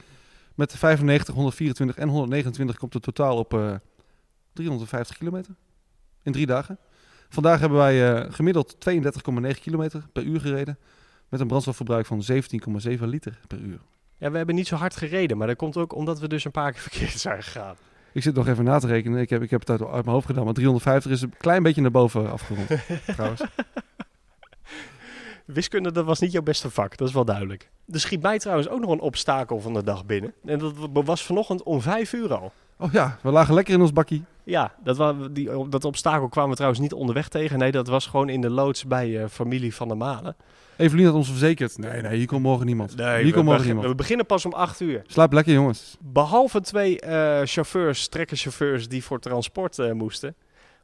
Met 0.55 0.77
95, 0.77 1.35
124 1.35 1.97
en 1.97 2.07
129 2.07 2.77
komt 2.77 2.93
het 2.93 3.03
totaal 3.03 3.37
op 3.37 3.53
eh 3.53 3.73
350 4.53 5.17
kilometer. 5.17 5.55
In 6.23 6.31
drie 6.31 6.45
dagen. 6.45 6.77
Vandaag 7.33 7.59
hebben 7.59 7.77
wij 7.77 8.13
eh, 8.13 8.33
gemiddeld 8.33 8.75
32,9 8.89 9.59
kilometer 9.61 10.03
per 10.13 10.23
uur 10.23 10.39
gereden. 10.39 10.77
Met 11.29 11.39
een 11.39 11.47
brandstofverbruik 11.47 12.05
van 12.05 12.23
17,7 12.31 12.99
liter 12.99 13.39
per 13.47 13.59
uur. 13.59 13.79
Ja, 14.17 14.31
we 14.31 14.37
hebben 14.37 14.55
niet 14.55 14.67
zo 14.67 14.75
hard 14.75 14.95
gereden. 14.95 15.37
Maar 15.37 15.47
dat 15.47 15.55
komt 15.55 15.77
ook 15.77 15.95
omdat 15.95 16.19
we 16.19 16.27
dus 16.27 16.45
een 16.45 16.51
paar 16.51 16.71
keer 16.71 16.81
verkeerd 16.89 17.19
zijn 17.19 17.43
gegaan. 17.43 17.75
Ik 18.11 18.23
zit 18.23 18.35
nog 18.35 18.47
even 18.47 18.63
na 18.63 18.79
te 18.79 18.87
rekenen. 18.87 19.19
Ik 19.19 19.29
heb, 19.29 19.41
ik 19.41 19.49
heb 19.49 19.59
het 19.59 19.69
uit, 19.69 19.81
uit 19.81 19.91
mijn 19.91 20.15
hoofd 20.15 20.25
gedaan. 20.25 20.43
Maar 20.43 20.53
350 20.53 21.11
is 21.11 21.21
een 21.21 21.33
klein 21.37 21.63
beetje 21.63 21.81
naar 21.81 21.91
boven 21.91 22.31
afgerond. 22.31 22.69
trouwens. 23.15 23.41
Wiskunde, 25.45 25.91
dat 25.91 26.05
was 26.05 26.19
niet 26.19 26.31
jouw 26.31 26.41
beste 26.41 26.69
vak, 26.69 26.97
dat 26.97 27.07
is 27.07 27.13
wel 27.13 27.25
duidelijk. 27.25 27.69
Er 27.91 27.99
schiet 27.99 28.21
mij 28.21 28.39
trouwens 28.39 28.69
ook 28.69 28.79
nog 28.79 28.91
een 28.91 28.99
obstakel 28.99 29.59
van 29.59 29.73
de 29.73 29.83
dag 29.83 30.05
binnen. 30.05 30.33
En 30.45 30.59
dat 30.59 30.73
was 31.05 31.23
vanochtend 31.25 31.63
om 31.63 31.81
vijf 31.81 32.13
uur 32.13 32.33
al. 32.33 32.51
Oh 32.77 32.91
ja, 32.91 33.17
we 33.21 33.31
lagen 33.31 33.53
lekker 33.53 33.73
in 33.73 33.81
ons 33.81 33.93
bakkie. 33.93 34.23
Ja, 34.43 34.73
dat, 34.83 34.97
wa- 34.97 35.15
die, 35.31 35.69
dat 35.69 35.85
obstakel 35.85 36.27
kwamen 36.27 36.49
we 36.49 36.55
trouwens 36.55 36.81
niet 36.81 36.93
onderweg 36.93 37.27
tegen. 37.27 37.59
Nee, 37.59 37.71
dat 37.71 37.87
was 37.87 38.05
gewoon 38.07 38.29
in 38.29 38.41
de 38.41 38.49
loods 38.49 38.85
bij 38.85 39.21
eh, 39.21 39.27
familie 39.29 39.75
van 39.75 39.87
der 39.87 39.97
Malen. 39.97 40.35
Evelien 40.77 41.05
had 41.05 41.15
ons 41.15 41.27
verzekerd. 41.29 41.77
Nee, 41.77 42.01
nee, 42.01 42.17
hier 42.17 42.27
komt 42.27 42.41
morgen 42.41 42.65
niemand. 42.65 42.93
hier 42.95 43.23
we, 43.23 43.31
komt 43.31 43.45
morgen 43.45 43.65
niemand. 43.65 43.87
we 43.87 43.95
beginnen 43.95 44.25
pas 44.25 44.45
om 44.45 44.53
acht 44.53 44.79
uur. 44.79 45.01
Slaap 45.07 45.33
lekker, 45.33 45.53
jongens. 45.53 45.97
Behalve 45.99 46.61
twee 46.61 46.99
eh, 46.99 47.41
chauffeurs, 47.45 48.07
trekkerchauffeurs 48.07 48.87
die 48.87 49.03
voor 49.03 49.19
transport 49.19 49.79
eh, 49.79 49.91
moesten. 49.91 50.35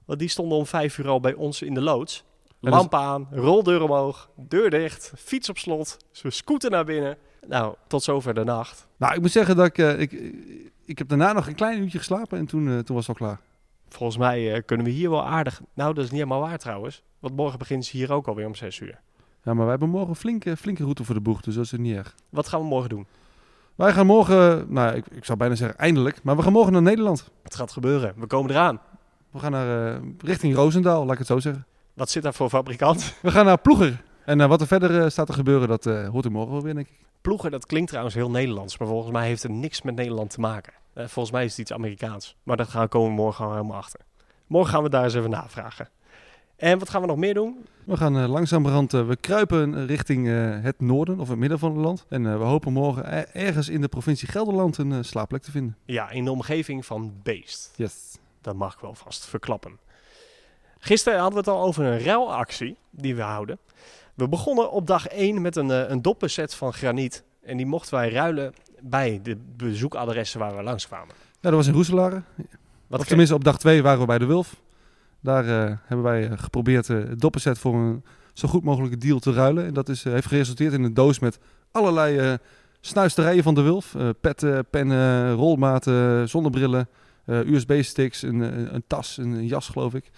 Want 0.05 0.19
die 0.19 0.29
stonden 0.29 0.57
om 0.57 0.65
vijf 0.65 0.97
uur 0.97 1.07
al 1.07 1.19
bij 1.19 1.33
ons 1.33 1.61
in 1.61 1.73
de 1.73 1.81
loods. 1.81 2.23
Dus- 2.59 2.71
Lamp 2.73 2.93
aan, 2.93 3.27
roldeur 3.31 3.81
omhoog, 3.81 4.29
deur 4.35 4.69
dicht, 4.69 5.13
fiets 5.17 5.49
op 5.49 5.57
slot, 5.57 5.97
ze 6.11 6.29
scooter 6.29 6.69
naar 6.69 6.85
binnen. 6.85 7.17
Nou, 7.47 7.75
tot 7.87 8.03
zover 8.03 8.33
de 8.33 8.43
nacht. 8.43 8.87
Nou, 8.97 9.13
ik 9.13 9.21
moet 9.21 9.31
zeggen 9.31 9.55
dat 9.55 9.65
ik, 9.65 9.77
eh, 9.77 9.99
ik, 9.99 10.11
ik 10.85 10.97
heb 10.97 11.07
daarna 11.07 11.33
nog 11.33 11.47
een 11.47 11.55
klein 11.55 11.81
uurtje 11.81 11.97
geslapen 11.97 12.37
en 12.37 12.45
toen, 12.45 12.67
eh, 12.67 12.79
toen 12.79 12.95
was 12.95 13.07
het 13.07 13.19
al 13.19 13.27
klaar. 13.27 13.39
Volgens 13.89 14.17
mij 14.17 14.53
eh, 14.53 14.61
kunnen 14.65 14.85
we 14.85 14.91
hier 14.91 15.09
wel 15.09 15.25
aardig... 15.25 15.61
Nou, 15.73 15.93
dat 15.93 16.03
is 16.03 16.11
niet 16.11 16.19
helemaal 16.19 16.41
waar 16.47 16.57
trouwens. 16.57 17.03
Want 17.19 17.35
morgen 17.35 17.59
begint 17.59 17.85
ze 17.85 17.97
hier 17.97 18.13
ook 18.13 18.27
alweer 18.27 18.45
om 18.45 18.55
zes 18.55 18.79
uur. 18.79 18.99
Ja, 19.43 19.53
maar 19.53 19.61
wij 19.61 19.69
hebben 19.69 19.89
morgen 19.89 20.09
een 20.09 20.15
flinke, 20.15 20.57
flinke 20.57 20.83
route 20.83 21.03
voor 21.03 21.15
de 21.15 21.21
boeg, 21.21 21.41
dus 21.41 21.55
dat 21.55 21.63
is 21.63 21.71
niet 21.71 21.95
erg. 21.95 22.15
Wat 22.29 22.47
gaan 22.47 22.59
we 22.59 22.65
morgen 22.65 22.89
doen? 22.89 23.07
Wij 23.75 23.93
gaan 23.93 24.05
morgen, 24.05 24.65
nou, 24.73 24.95
ik, 24.95 25.05
ik 25.07 25.25
zou 25.25 25.37
bijna 25.37 25.55
zeggen 25.55 25.77
eindelijk, 25.77 26.23
maar 26.23 26.35
we 26.35 26.41
gaan 26.41 26.51
morgen 26.51 26.73
naar 26.73 26.81
Nederland. 26.81 27.31
Het 27.43 27.55
gaat 27.55 27.71
gebeuren. 27.71 28.13
We 28.17 28.27
komen 28.27 28.51
eraan. 28.51 28.81
We 29.31 29.39
gaan 29.39 29.51
naar, 29.51 29.95
eh, 29.95 30.01
richting 30.17 30.55
Roosendaal, 30.55 31.03
laat 31.03 31.11
ik 31.11 31.17
het 31.17 31.27
zo 31.27 31.39
zeggen. 31.39 31.65
Wat 31.97 32.09
zit 32.09 32.23
daar 32.23 32.33
voor 32.33 32.49
fabrikant? 32.49 33.13
We 33.21 33.31
gaan 33.31 33.45
naar 33.45 33.57
Ploeger. 33.57 34.03
En 34.25 34.41
eh, 34.41 34.47
wat 34.47 34.61
er 34.61 34.67
verder 34.67 35.01
eh, 35.01 35.09
staat 35.09 35.25
te 35.27 35.33
gebeuren, 35.33 35.67
dat 35.67 35.85
eh, 35.85 36.09
hoort 36.09 36.25
u 36.25 36.29
morgen 36.29 36.51
wel 36.51 36.61
weer, 36.61 36.73
denk 36.73 36.87
ik. 36.87 36.99
Ploegen, 37.21 37.51
dat 37.51 37.65
klinkt 37.65 37.87
trouwens 37.87 38.15
heel 38.15 38.29
Nederlands. 38.29 38.77
Maar 38.77 38.87
volgens 38.87 39.11
mij 39.11 39.27
heeft 39.27 39.43
het 39.43 39.51
niks 39.51 39.81
met 39.81 39.95
Nederland 39.95 40.29
te 40.29 40.39
maken. 40.39 40.73
Volgens 40.95 41.31
mij 41.31 41.43
is 41.43 41.51
het 41.51 41.59
iets 41.59 41.73
Amerikaans. 41.73 42.35
Maar 42.43 42.57
dat 42.57 42.67
gaan 42.67 42.81
we 42.81 42.87
komen 42.87 43.09
we 43.09 43.15
morgen 43.15 43.51
helemaal 43.51 43.77
achter. 43.77 43.99
Morgen 44.47 44.73
gaan 44.73 44.83
we 44.83 44.89
daar 44.89 45.03
eens 45.03 45.13
even 45.13 45.29
navragen. 45.29 45.89
En 46.55 46.79
wat 46.79 46.89
gaan 46.89 47.01
we 47.01 47.07
nog 47.07 47.17
meer 47.17 47.33
doen? 47.33 47.65
We 47.83 47.97
gaan 47.97 48.27
langzamerhand, 48.27 48.93
uh, 48.93 49.07
we 49.07 49.15
kruipen 49.15 49.85
richting 49.85 50.27
het 50.63 50.79
noorden 50.79 51.19
of 51.19 51.29
het 51.29 51.37
midden 51.37 51.59
van 51.59 51.71
het 51.71 51.85
land. 51.85 52.05
En 52.09 52.39
we 52.39 52.45
hopen 52.45 52.73
morgen 52.73 53.05
er 53.05 53.29
ergens 53.33 53.69
in 53.69 53.81
de 53.81 53.87
provincie 53.87 54.27
Gelderland 54.27 54.77
een 54.77 55.05
slaapplek 55.05 55.41
te 55.41 55.51
vinden. 55.51 55.77
Ja, 55.85 56.09
in 56.09 56.25
de 56.25 56.31
omgeving 56.31 56.85
van 56.85 57.13
Beest. 57.23 57.73
Yes. 57.75 58.17
Dat 58.41 58.55
mag 58.55 58.73
ik 58.73 58.79
wel 58.79 58.95
vast 58.95 59.25
verklappen. 59.25 59.86
Gisteren 60.87 61.19
hadden 61.19 61.43
we 61.43 61.49
het 61.49 61.59
al 61.59 61.65
over 61.65 61.85
een 61.85 61.99
ruilactie 61.99 62.75
die 62.89 63.15
we 63.15 63.21
houden. 63.21 63.59
We 64.13 64.27
begonnen 64.27 64.71
op 64.71 64.87
dag 64.87 65.07
1 65.07 65.41
met 65.41 65.55
een, 65.55 65.69
uh, 65.69 65.89
een 65.89 66.01
doppenset 66.01 66.53
van 66.53 66.73
graniet. 66.73 67.23
En 67.43 67.57
die 67.57 67.65
mochten 67.65 67.93
wij 67.93 68.09
ruilen 68.09 68.53
bij 68.81 69.19
de 69.23 69.37
bezoekadressen 69.55 70.39
waar 70.39 70.55
we 70.55 70.63
langskwamen. 70.63 71.15
Ja, 71.17 71.37
dat 71.41 71.53
was 71.53 71.67
in 71.67 71.73
Roeselare. 71.73 72.21
Wat 72.87 72.99
of 72.99 73.05
tenminste, 73.05 73.35
op 73.35 73.43
dag 73.43 73.59
2 73.59 73.83
waren 73.83 73.99
we 73.99 74.05
bij 74.05 74.17
de 74.17 74.25
Wulf. 74.25 74.55
Daar 75.19 75.45
uh, 75.45 75.77
hebben 75.85 76.05
wij 76.05 76.29
uh, 76.29 76.37
geprobeerd 76.37 76.87
uh, 76.87 76.97
het 76.97 77.19
doppenset 77.19 77.59
voor 77.59 77.75
een 77.75 78.03
zo 78.33 78.47
goed 78.47 78.63
mogelijke 78.63 78.97
deal 78.97 79.19
te 79.19 79.33
ruilen. 79.33 79.65
En 79.65 79.73
dat 79.73 79.89
is, 79.89 80.05
uh, 80.05 80.13
heeft 80.13 80.27
geresulteerd 80.27 80.73
in 80.73 80.83
een 80.83 80.93
doos 80.93 81.19
met 81.19 81.39
allerlei 81.71 82.37
snuisterijen 82.79 83.43
van 83.43 83.55
de 83.55 83.61
Wulf. 83.61 83.95
Petten, 84.21 84.65
pennen, 84.69 85.33
rolmaten, 85.33 86.29
zonnebrillen, 86.29 86.89
USB-sticks, 87.25 88.21
een, 88.21 88.39
een, 88.39 88.75
een, 88.75 88.83
tas, 88.87 89.17
een, 89.17 89.31
een, 89.31 89.47
jas 89.47 89.67
geloof 89.67 89.93
ik. 89.93 90.11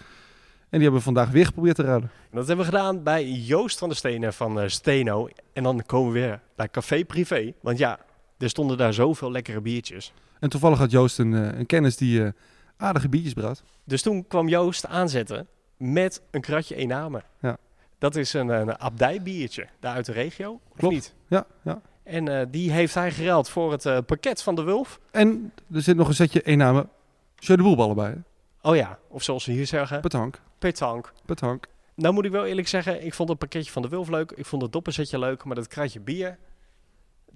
En 0.70 0.78
die 0.78 0.80
hebben 0.80 0.98
we 0.98 1.04
vandaag 1.04 1.30
weer 1.30 1.46
geprobeerd 1.46 1.76
te 1.76 1.82
ruilen. 1.82 2.10
En 2.30 2.36
dat 2.36 2.46
hebben 2.46 2.66
we 2.66 2.70
gedaan 2.70 3.02
bij 3.02 3.30
Joost 3.30 3.78
van 3.78 3.88
der 3.88 3.96
Stenen 3.96 4.32
van 4.32 4.62
uh, 4.62 4.68
Steno. 4.68 5.28
En 5.52 5.62
dan 5.62 5.82
komen 5.86 6.12
we 6.12 6.18
weer 6.20 6.40
bij 6.56 6.68
Café 6.68 7.04
Privé. 7.04 7.52
Want 7.60 7.78
ja, 7.78 7.98
er 8.38 8.48
stonden 8.48 8.76
daar 8.76 8.92
zoveel 8.94 9.30
lekkere 9.30 9.60
biertjes. 9.60 10.12
En 10.40 10.48
toevallig 10.48 10.78
had 10.78 10.90
Joost 10.90 11.18
een, 11.18 11.32
uh, 11.32 11.58
een 11.58 11.66
kennis 11.66 11.96
die 11.96 12.20
uh, 12.20 12.28
aardige 12.76 13.08
biertjes 13.08 13.32
brouwt. 13.32 13.62
Dus 13.84 14.02
toen 14.02 14.26
kwam 14.26 14.48
Joost 14.48 14.86
aanzetten 14.86 15.46
met 15.76 16.22
een 16.30 16.40
kratje 16.40 16.74
Ename. 16.74 17.22
Ja. 17.40 17.56
Dat 17.98 18.16
is 18.16 18.32
een, 18.32 18.48
een 18.48 18.78
abdijbiertje 18.78 19.66
daar 19.80 19.94
uit 19.94 20.06
de 20.06 20.12
regio, 20.12 20.52
of 20.52 20.76
Klopt. 20.76 20.94
niet? 20.94 21.14
Ja, 21.26 21.46
ja. 21.62 21.80
En 22.02 22.28
eh, 22.28 22.46
die 22.50 22.70
heeft 22.72 22.94
hij 22.94 23.10
geruild 23.12 23.48
voor 23.48 23.72
het 23.72 23.86
eh, 23.86 23.98
pakket 24.06 24.42
van 24.42 24.54
de 24.54 24.62
Wulf. 24.62 25.00
En 25.10 25.52
er 25.72 25.82
zit 25.82 25.96
nog 25.96 26.08
een 26.08 26.14
setje 26.14 26.42
één 26.42 26.58
namen. 26.58 26.88
Jeu 27.36 27.56
de 27.56 27.62
boelballen 27.62 27.96
bij. 27.96 28.10
hè? 28.10 28.16
Oh 28.62 28.76
ja, 28.76 28.98
of 29.08 29.22
zoals 29.22 29.44
ze 29.44 29.50
hier 29.52 29.66
zeggen, 29.66 30.00
Petank. 30.00 30.40
petank. 30.58 31.12
Petank. 31.26 31.66
Nou 31.94 32.14
moet 32.14 32.24
ik 32.24 32.30
wel 32.30 32.46
eerlijk 32.46 32.68
zeggen, 32.68 33.04
ik 33.04 33.14
vond 33.14 33.28
het 33.28 33.38
pakketje 33.38 33.70
van 33.70 33.82
de 33.82 33.88
Wulf 33.88 34.08
leuk. 34.08 34.30
Ik 34.30 34.46
vond 34.46 34.62
het 34.62 34.72
doppelsetje 34.72 35.18
leuk, 35.18 35.44
maar 35.44 35.54
dat 35.54 35.66
kratje 35.68 36.00
bier, 36.00 36.38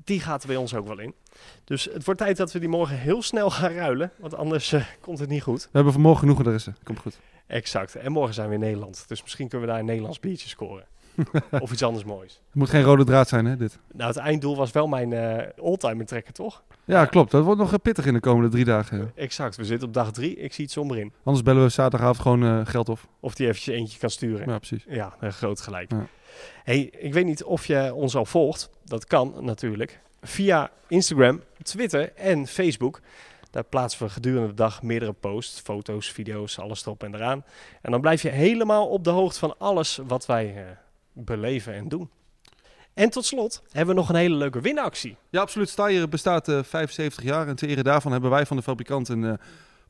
die 0.04 0.20
gaat 0.20 0.42
er 0.42 0.48
bij 0.48 0.56
ons 0.56 0.74
ook 0.74 0.86
wel 0.86 0.98
in. 0.98 1.14
Dus 1.64 1.84
het 1.84 2.04
wordt 2.04 2.20
tijd 2.20 2.36
dat 2.36 2.52
we 2.52 2.58
die 2.58 2.68
morgen 2.68 2.98
heel 2.98 3.22
snel 3.22 3.50
gaan 3.50 3.72
ruilen, 3.72 4.12
want 4.18 4.34
anders 4.34 4.72
eh, 4.72 4.84
komt 5.00 5.18
het 5.18 5.28
niet 5.28 5.42
goed. 5.42 5.62
We 5.62 5.68
hebben 5.72 5.92
vanmorgen 5.92 6.20
genoeg 6.20 6.38
adressen. 6.38 6.76
Komt 6.82 6.98
goed. 6.98 7.20
Exact. 7.46 7.94
En 7.94 8.12
morgen 8.12 8.34
zijn 8.34 8.48
we 8.48 8.54
in 8.54 8.60
Nederland, 8.60 9.04
dus 9.08 9.22
misschien 9.22 9.48
kunnen 9.48 9.66
we 9.66 9.72
daar 9.72 9.80
een 9.82 9.88
Nederlands 9.88 10.20
biertje 10.20 10.48
scoren. 10.48 10.86
of 11.60 11.72
iets 11.72 11.82
anders 11.82 12.04
moois. 12.04 12.32
Het 12.46 12.54
moet 12.54 12.70
geen 12.70 12.82
rode 12.82 13.04
draad 13.04 13.28
zijn, 13.28 13.44
hè, 13.44 13.56
dit. 13.56 13.78
Nou, 13.92 14.08
het 14.08 14.18
einddoel 14.18 14.56
was 14.56 14.72
wel 14.72 14.86
mijn 14.86 15.12
eh 15.12 15.48
oldtimer 15.56 16.06
trekken, 16.06 16.34
toch? 16.34 16.62
Ja, 16.84 17.04
klopt. 17.04 17.30
Dat 17.30 17.44
wordt 17.44 17.60
nog 17.60 17.72
eh, 17.72 17.78
pittig 17.82 18.06
in 18.06 18.14
de 18.14 18.20
komende 18.20 18.48
drie 18.48 18.64
dagen. 18.64 18.98
ja. 18.98 19.10
Exact. 19.14 19.56
We 19.56 19.64
zitten 19.64 19.88
op 19.88 19.94
dag 19.94 20.12
drie. 20.12 20.36
Ik 20.36 20.52
zie 20.52 20.64
het 20.64 20.72
somber 20.72 20.98
in. 20.98 21.12
Anders 21.22 21.44
bellen 21.44 21.62
we 21.62 21.68
zaterdagavond 21.68 22.18
gewoon 22.18 22.44
eh, 22.44 22.66
geld 22.66 22.88
op. 22.88 22.98
Of 23.20 23.34
die 23.34 23.46
eventjes 23.46 23.74
eentje 23.74 23.98
kan 23.98 24.10
sturen. 24.10 24.48
Ja, 24.48 24.56
precies. 24.58 24.84
Ja, 24.88 25.14
een 25.20 25.32
groot 25.32 25.60
gelijk. 25.60 25.90
Ja. 25.90 26.06
Hey, 26.62 26.92
ik 26.98 27.12
weet 27.12 27.24
niet 27.24 27.44
of 27.44 27.66
je 27.66 27.94
ons 27.94 28.16
al 28.16 28.24
volgt. 28.24 28.70
Dat 28.84 29.04
kan 29.04 29.34
natuurlijk. 29.40 30.00
Via 30.22 30.70
Instagram, 30.88 31.40
Twitter 31.62 32.12
en 32.12 32.46
Facebook. 32.46 33.00
Daar 33.50 33.64
plaatsen 33.64 34.06
we 34.06 34.12
gedurende 34.12 34.48
de 34.48 34.54
dag 34.54 34.82
meerdere 34.82 35.12
posts, 35.12 35.60
foto's, 35.60 36.10
video's, 36.10 36.58
alles 36.58 36.86
erop 36.86 37.02
en 37.02 37.14
eraan. 37.14 37.44
En 37.82 37.90
dan 37.90 38.00
blijf 38.00 38.22
je 38.22 38.28
helemaal 38.28 38.88
op 38.88 39.04
de 39.04 39.10
hoogte 39.10 39.38
van 39.38 39.54
alles 39.58 40.00
wat 40.06 40.26
wij 40.26 40.76
beleven 41.14 41.74
en 41.74 41.88
doen. 41.88 42.10
En 42.94 43.10
tot 43.10 43.24
slot 43.24 43.62
hebben 43.70 43.94
we 43.94 44.00
nog 44.00 44.08
een 44.08 44.16
hele 44.16 44.34
leuke 44.34 44.60
winactie. 44.60 45.16
Ja, 45.30 45.40
absoluut. 45.40 45.68
Steyr 45.68 46.08
bestaat 46.08 46.48
eh 46.48 46.62
75 46.62 47.24
jaar. 47.24 47.48
En 47.48 47.56
ter 47.56 47.68
ere 47.68 47.82
daarvan 47.82 48.12
hebben 48.12 48.30
wij 48.30 48.46
van 48.46 48.56
de 48.56 48.62
fabrikant 48.62 49.08
een 49.08 49.24
eh, 49.24 49.32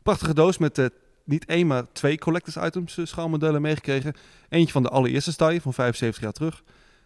prachtige 0.03 0.35
doos 0.35 0.59
met 0.59 0.79
eh, 0.79 0.87
niet 1.25 1.45
één, 1.45 1.67
maar 1.67 1.93
twee 1.93 2.19
collectors 2.19 2.57
items 2.57 2.99
schaalmodellen 3.03 3.63
meegekregen. 3.63 4.15
Eentje 4.49 4.73
van 4.73 4.83
de 4.83 4.89
allereerste 4.89 5.33
Steyr 5.33 5.61
van 5.61 5.75
75 5.75 6.23
jaar 6.23 6.33
terug. 6.33 6.63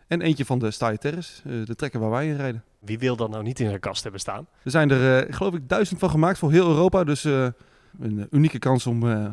En 0.06 0.20
eentje 0.20 0.44
van 0.44 0.58
de 0.58 0.70
Steyr 0.70 0.98
Terrace, 0.98 1.42
eh, 1.44 1.64
de 1.64 1.74
trekker 1.74 2.00
waar 2.00 2.10
wij 2.10 2.26
in 2.26 2.36
rijden. 2.36 2.64
Wie 2.78 2.98
wil 2.98 3.16
dat 3.16 3.30
nou 3.30 3.42
niet 3.42 3.60
in 3.60 3.68
zijn 3.68 3.80
kast 3.80 4.02
hebben 4.02 4.20
staan? 4.20 4.46
Er 4.62 4.70
zijn 4.70 4.90
er, 4.90 5.26
eh, 5.26 5.34
geloof 5.34 5.54
ik, 5.54 5.68
duizend 5.68 6.00
van 6.00 6.10
gemaakt 6.10 6.38
voor 6.38 6.50
heel 6.50 6.68
Europa. 6.68 7.04
Dus 7.04 7.24
eh, 7.24 7.46
een 8.00 8.26
unieke 8.30 8.58
kans 8.58 8.86
om 8.86 9.10
eh, 9.10 9.28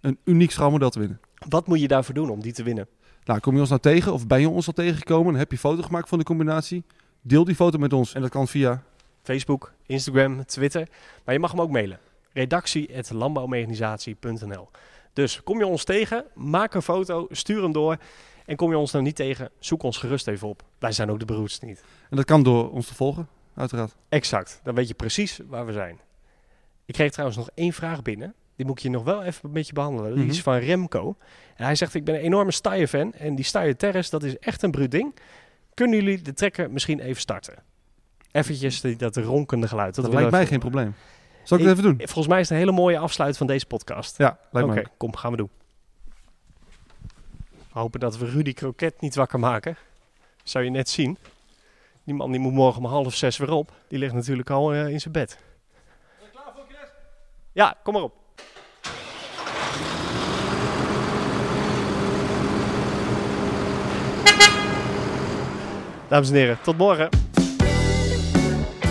een 0.00 0.18
uniek 0.24 0.50
schaalmodel 0.50 0.90
te 0.90 0.98
winnen. 0.98 1.20
Wat 1.48 1.66
moet 1.66 1.80
je 1.80 1.88
daarvoor 1.88 2.14
doen 2.14 2.30
om 2.30 2.40
die 2.40 2.52
te 2.52 2.62
winnen? 2.62 2.88
Nou, 3.24 3.40
kom 3.40 3.54
je 3.54 3.60
ons 3.60 3.68
nou 3.68 3.80
tegen 3.80 4.12
of 4.12 4.26
ben 4.26 4.40
je 4.40 4.48
ons 4.48 4.66
al 4.66 4.72
tegengekomen 4.72 5.32
en 5.32 5.38
heb 5.38 5.50
je 5.50 5.58
foto 5.58 5.82
gemaakt 5.82 6.08
van 6.08 6.18
de 6.18 6.24
combinatie? 6.24 6.84
Deel 7.20 7.44
die 7.44 7.54
foto 7.54 7.78
met 7.78 7.92
ons 7.92 8.14
en 8.14 8.20
dat 8.20 8.30
kan 8.30 8.48
via 8.48 8.82
Facebook, 9.22 9.72
Instagram, 9.86 10.44
Twitter. 10.44 10.88
Maar 11.24 11.34
je 11.34 11.40
mag 11.40 11.50
hem 11.50 11.60
ook 11.60 11.70
mailen. 11.70 11.98
redactie.landbouwmechanisatie.nl 12.32 14.68
Dus 15.12 15.42
kom 15.42 15.58
je 15.58 15.66
ons 15.66 15.84
tegen, 15.84 16.24
maak 16.34 16.74
een 16.74 16.82
foto, 16.82 17.26
stuur 17.30 17.62
hem 17.62 17.72
door. 17.72 17.96
En 18.46 18.56
kom 18.56 18.70
je 18.70 18.78
ons 18.78 18.92
nou 18.92 19.04
niet 19.04 19.16
tegen, 19.16 19.50
zoek 19.58 19.82
ons 19.82 19.96
gerust 19.96 20.26
even 20.26 20.48
op. 20.48 20.62
Wij 20.78 20.92
zijn 20.92 21.10
ook 21.10 21.18
de 21.18 21.24
beroerdste 21.24 21.64
niet. 21.64 21.84
En 22.10 22.16
dat 22.16 22.24
kan 22.24 22.42
door 22.42 22.70
ons 22.70 22.86
te 22.86 22.94
volgen, 22.94 23.28
uiteraard. 23.54 23.96
Exact, 24.08 24.60
dan 24.62 24.74
weet 24.74 24.88
je 24.88 24.94
precies 24.94 25.40
waar 25.48 25.66
we 25.66 25.72
zijn. 25.72 26.00
Ik 26.84 26.94
kreeg 26.94 27.10
trouwens 27.10 27.38
nog 27.38 27.48
één 27.54 27.72
vraag 27.72 28.02
binnen. 28.02 28.34
Die 28.56 28.66
moet 28.66 28.76
ik 28.76 28.82
je 28.82 28.90
nog 28.90 29.04
wel 29.04 29.22
even 29.22 29.52
met 29.52 29.66
je 29.66 29.72
behandelen. 29.72 30.14
Die 30.14 30.26
is 30.26 30.34
Mhm. 30.34 30.42
van 30.42 30.54
Remco. 30.56 31.16
En 31.56 31.64
hij 31.64 31.74
zegt, 31.74 31.94
ik 31.94 32.04
ben 32.04 32.14
een 32.14 32.20
enorme 32.20 32.50
Steyr-fan. 32.52 33.12
En 33.12 33.34
die 33.34 33.44
Steyr 33.44 33.76
Terrace, 33.76 34.10
dat 34.10 34.22
is 34.22 34.38
echt 34.38 34.62
een 34.62 34.70
bruut 34.70 34.90
ding. 34.90 35.14
Kunnen 35.74 35.98
jullie 35.98 36.22
de 36.22 36.32
trekker 36.34 36.70
misschien 36.70 37.00
even 37.00 37.20
starten? 37.20 37.54
Eventjes 38.32 38.80
die- 38.80 38.96
dat 38.96 39.16
ronkende 39.16 39.68
geluid. 39.68 39.94
Dat, 39.94 40.12
lijkt 40.12 40.30
mij 40.30 40.38
even 40.40 40.50
geen 40.52 40.58
probleem. 40.60 40.94
Zal 41.42 41.58
ik 41.58 41.64
het 41.64 41.72
even 41.78 41.84
doen? 41.96 41.96
Volgens 42.06 42.26
mij 42.26 42.40
is 42.40 42.48
het 42.48 42.58
een 42.58 42.64
hele 42.64 42.76
mooie 42.76 42.98
afsluit 42.98 43.36
van 43.36 43.46
deze 43.46 43.66
podcast. 43.66 44.18
Ja, 44.18 44.38
lijkt 44.50 44.68
ook. 44.78 44.84
kom, 44.96 45.16
gaan 45.16 45.30
we 45.30 45.36
doen. 45.36 45.50
We 47.72 47.80
hopen 47.80 48.00
dat 48.00 48.18
we 48.18 48.26
Rudy 48.30 48.52
Kroket 48.52 49.00
niet 49.00 49.14
wakker 49.14 49.38
maken. 49.38 49.76
Zou 50.42 50.64
je 50.64 50.70
net 50.70 50.88
zien. 50.88 51.18
Die 52.04 52.14
man 52.14 52.30
die 52.30 52.40
moet 52.40 52.52
morgen 52.52 52.82
om 52.84 52.88
half 52.90 53.14
zes 53.14 53.36
weer 53.36 53.50
op. 53.52 53.72
Die 53.88 53.98
ligt 53.98 54.14
natuurlijk 54.14 54.50
al 54.50 54.72
eh, 54.72 54.88
in 54.88 55.00
zijn 55.00 55.12
bed. 55.12 55.38
Ja, 57.52 57.76
kom 57.82 57.94
maar 57.94 58.02
op. 58.02 58.14
Dames 66.14 66.28
en 66.28 66.34
heren, 66.34 66.58
tot 66.62 66.76
morgen. 66.76 67.08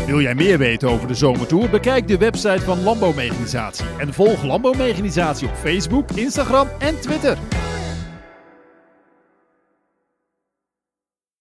Wil 0.06 0.22
jij 0.22 0.36
meer 0.36 0.58
weten 0.58 0.90
over 0.90 1.08
de 1.08 1.14
zomertour? 1.14 1.70
Bekijk 1.70 2.08
de 2.08 2.18
website 2.18 2.62
van 2.62 2.84
Landbouwmechanisatie 2.84 3.86
en 3.98 4.14
volg 4.14 4.44
Landbouwmechanisatie 4.44 5.48
op 5.48 5.56
Facebook, 5.56 6.12
Instagram 6.12 6.68
en 6.80 7.00
Twitter. 7.00 7.38